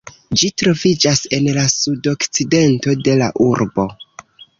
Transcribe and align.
Ĝi 0.41 0.47
troviĝas 0.61 1.19
en 1.37 1.49
la 1.57 1.65
sudokcidento 1.73 2.95
de 3.09 3.15
la 3.21 3.29
urbo. 3.49 3.87